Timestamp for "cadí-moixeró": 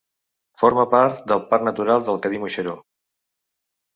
2.25-2.73